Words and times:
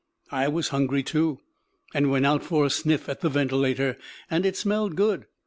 I 0.31 0.47
was 0.47 0.69
hungry 0.69 1.03
too, 1.03 1.41
and 1.93 2.09
went 2.09 2.25
out 2.25 2.43
for 2.43 2.65
a 2.65 2.71
sniff 2.71 3.07
at 3.07 3.21
the 3.21 3.29
ventilator; 3.29 3.99
and 4.31 4.47
it 4.47 4.57
smelled 4.57 4.95
good. 4.95 5.27